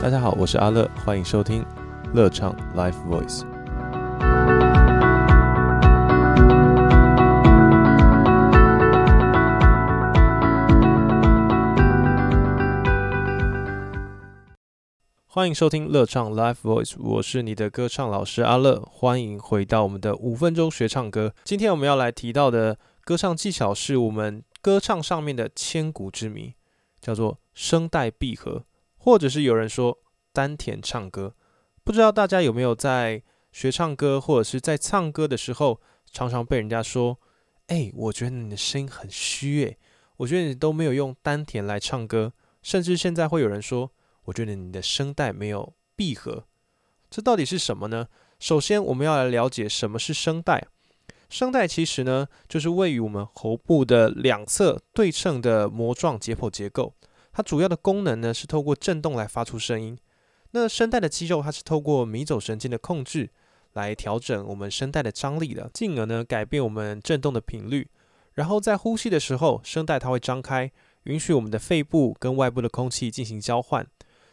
[0.00, 1.66] 大家好，我是阿乐，欢迎收听
[2.14, 3.44] 乐唱 Live Voice。
[15.26, 21.34] 欢迎收听乐唱 Live Voice，我是你的歌唱老师阿乐，欢迎回到我们的五分钟学唱歌。
[21.42, 26.54] 今天我们要来提到的歌唱技巧是我们歌唱上面的千古之谜，
[27.00, 28.62] 叫做声带闭合，
[28.98, 29.98] 或者是有人说
[30.32, 31.34] 丹田唱歌。
[31.82, 35.80] 不知道大家有没有在学唱歌或者是在唱歌的时候，
[36.12, 37.18] 常常被人家说
[37.68, 39.78] ：“哎，我觉得你的声音很虚，诶，
[40.18, 43.92] 我觉得你都没有用丹田来唱歌。”甚至现在会有人说。
[44.28, 46.44] 我觉得你的声带没有闭合，
[47.08, 48.08] 这到底是什么呢？
[48.38, 50.66] 首先，我们要来了解什么是声带。
[51.30, 56.92] 声带其实呢，就是位于我们喉部的两侧对称的膜状解剖结构。
[57.38, 59.96] 它主要的功能呢，是透过振动来发出声音。
[60.50, 63.30] 那声带的肌肉，它是透过迷走神经的控制
[63.74, 67.86] 来调整我们声带的张力的，进而呢改变我们振动的频率。
[68.34, 70.68] 然后在呼吸的时候，声带它会张开，
[71.04, 73.86] 允许我们的肺部跟外部的空气进行交换。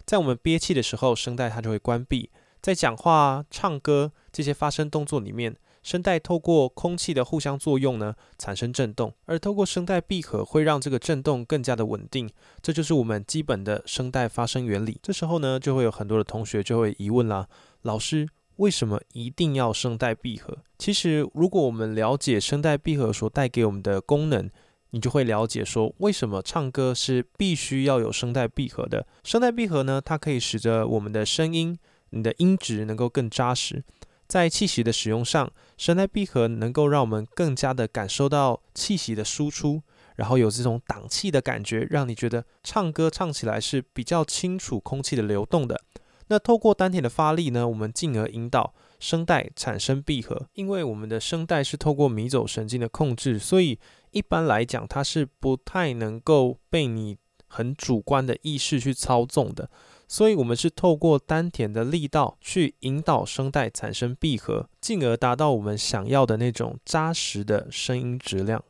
[0.03, 2.31] 在我们憋气的时候，声带它就会关闭。
[2.59, 12.27] 在讲话、唱歌这些发声动作里面，声带透过空气的互相作用呢，产生震动，而透过声带闭合，会让这个震动更加的稳定。
[12.59, 14.99] 这就是我们基本的声带发声原理。
[15.03, 17.47] 这时候呢，就会有很多的同学就会疑问啦：
[17.83, 20.57] 老师，为什么一定要声带闭合？
[20.79, 24.49] 其实，如果我们了解声带闭合所带给我们的功能，
[24.89, 29.05] 你就会了解说，为什么唱歌是必须要有声带闭合的。
[29.23, 31.77] 声带闭合呢，它可以使得我们的声音、
[32.09, 33.83] 你的音质能够更扎实。
[34.27, 39.81] 在气息的使用上，声带闭合能够让我们更加的感受到气息的输出，
[40.15, 45.79] 然后有这种挡气的感觉，让你觉得唱歌唱起来是比较清楚空气的流动的。
[46.27, 50.47] 那透过丹田的发力呢，我们进而引导声带产生闭合。
[50.53, 53.79] 因为我们的声带是透过迷走神经的控制，所以。
[54.11, 59.69] 一般来讲，它是不太能够被你很主观的意识去操纵的，
[60.07, 68.63] 所以我们是透过丹田的力道去引导声带产生闭合，进而达到我们想要的那种扎实的声音质量。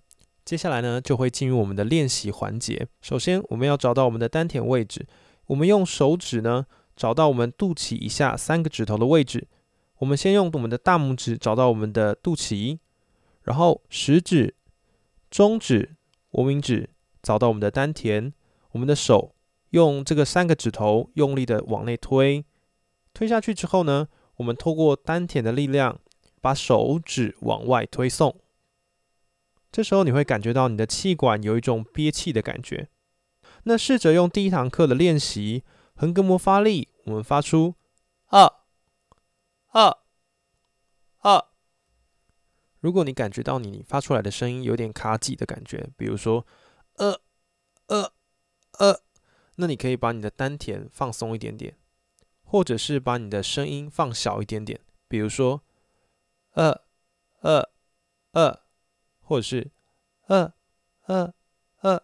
[0.43, 2.87] 接下来呢，就会进入我们的练习环节。
[3.01, 5.05] 首先，我们要找到我们的丹田位置，
[5.47, 6.65] 我们用手指呢
[6.95, 9.47] 找到我们肚脐以下三个指头的位置。
[9.97, 12.79] 我们先用我们的大拇指找到我们的肚脐，
[13.43, 14.55] 然后食指。
[15.31, 15.97] 中指、
[16.31, 16.89] 无名指
[17.21, 18.31] 找到我们的丹田，
[18.71, 19.34] 我们的手
[19.75, 22.45] 用这个三个指头用力的往内推，
[23.13, 25.99] 推下去之后呢，我们透过丹田的力量
[26.39, 28.39] 把手指往外推送。
[29.73, 32.87] 这时候你会感觉到你的气管有一种憋气的感觉。
[33.63, 37.75] 那试着用第一堂课的练习横膈膜发力，我们发出
[38.27, 38.49] 二
[39.71, 39.97] 二
[41.19, 41.45] 二。
[42.79, 46.47] 如果你感觉到你发出来的声音有点卡挤的感觉，比如说
[46.93, 47.19] 呃
[47.87, 48.13] 呃
[48.77, 49.01] 呃，
[49.55, 51.75] 那你可以把你的丹田放松一点点，
[52.43, 55.61] 或者是把你的声音放小一点点，比如说
[56.53, 56.81] 呃
[57.41, 57.69] 呃
[58.31, 58.59] 呃，
[59.21, 59.71] 或者是
[60.27, 60.53] 呃
[61.05, 61.33] 呃
[61.81, 62.01] 呃，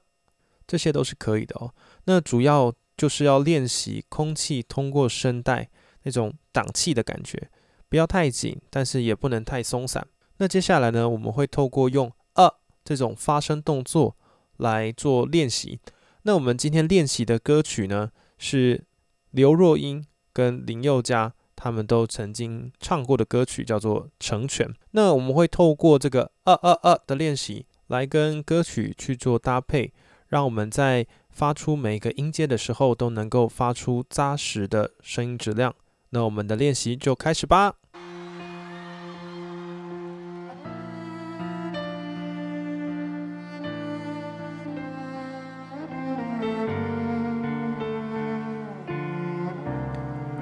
[0.66, 1.74] 这些都是可以的哦。
[2.06, 5.70] 那主要就是要练习空气通过声带
[6.04, 7.50] 那种挡气的感觉，
[7.90, 10.08] 不要太紧，但是也不能太松散。
[10.38, 14.16] 那接下来呢，我们会透过用呃这种发声动作
[14.58, 15.80] 来做练习。
[16.24, 18.84] 那我们今天练习的歌曲呢，是
[19.32, 24.68] 刘若英跟林宥嘉他们都曾经唱过的歌曲，叫做《成全》。
[24.92, 29.92] 那我们会透过这个呃呃呃的练习，来跟歌曲去做搭配，
[30.28, 35.74] 让我们在发出每一个音阶的时候，都能够发出扎实的声音质量。
[36.10, 37.76] 那我们的练习就开始吧。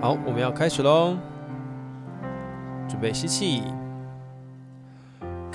[0.01, 1.17] 好，我们要开始喽！
[2.87, 3.63] 准备吸气。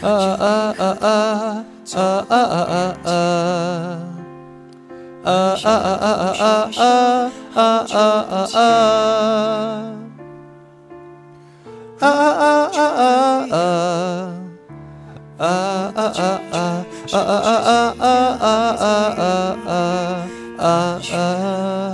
[0.03, 1.65] 啊啊啊啊
[1.95, 1.99] 啊
[2.29, 3.09] 啊啊啊啊
[5.25, 5.25] 啊！
[5.25, 5.33] 啊
[5.65, 6.85] 啊啊啊啊
[7.55, 7.97] 啊啊啊
[8.29, 8.61] 啊啊！
[12.01, 13.09] 啊啊啊啊
[13.49, 13.57] 啊
[15.39, 15.39] 啊！
[15.39, 16.21] 啊啊啊
[16.53, 17.73] 啊啊啊啊
[18.41, 18.47] 啊
[18.77, 18.87] 啊
[19.17, 19.27] 啊
[19.65, 19.73] 啊
[20.59, 20.61] 啊！
[20.61, 20.69] 啊
[21.15, 21.94] 啊！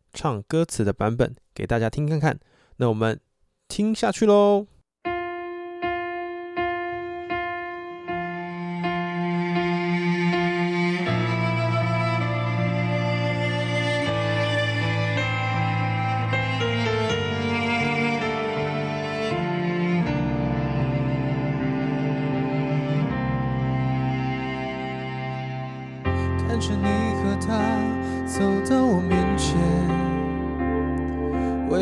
[0.13, 2.39] 唱歌词的版本给大家听看看。
[2.77, 3.19] 那我们
[3.67, 4.67] 听下去喽。
[26.47, 27.00] 看着你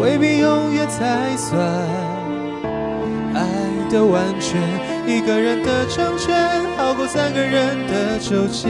[0.00, 1.60] 未必永远才算
[3.34, 3.44] 爱
[3.90, 4.58] 的完全。
[5.06, 6.34] 一个人的成全，
[6.78, 8.68] 好过三个人的纠结。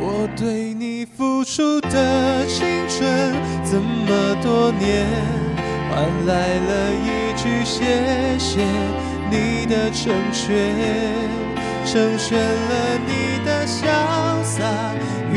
[0.00, 3.34] 我对你付出的青春，
[3.64, 5.04] 这么多年，
[5.90, 6.32] 换来
[6.68, 8.60] 了一句谢谢。
[9.30, 10.54] 你的成全，
[11.84, 13.82] 成全了你的潇
[14.42, 14.64] 洒
[15.32, 15.36] 与，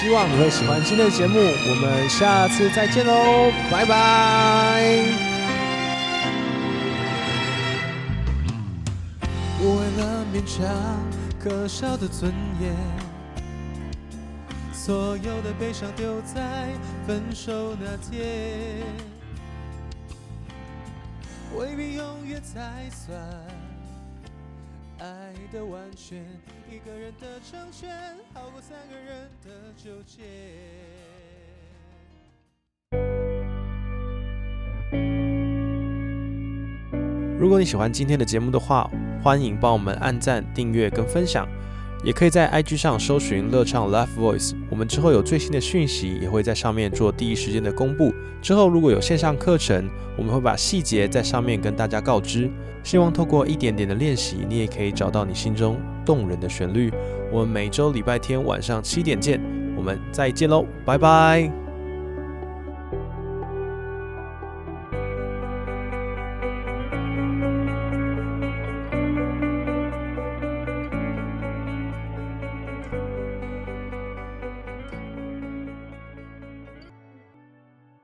[0.00, 5.02] 希望你会喜欢今天的节目，我们下次再见喽，拜拜。
[9.60, 10.64] 我为了勉强
[11.40, 12.72] 可笑的尊严。
[14.72, 16.68] 所有的悲伤丢在
[17.04, 18.84] 分手那天，
[21.56, 23.18] 未必永远才算
[24.98, 26.18] 爱的完全。
[26.70, 30.22] 一个人的成全，好过三个人的纠结。
[37.38, 38.90] 如果你喜欢今天的节目的话，
[39.22, 41.48] 欢迎帮我们按赞、订阅跟分享。
[42.04, 48.14] 也可以在 IG 上搜寻乐唱 Live Voice，我们之后有最新的讯息也会在上面做第一时间的公布。
[48.40, 52.50] 之后如果有线上课程，我们会把细节在上面跟大家告知。
[52.84, 56.90] 希望透过一点点的练习，你也可以找到你心中动人的旋律。
[57.30, 59.40] 我们每周礼拜天晚上七点见，
[59.76, 61.67] 我们再见喽，拜拜。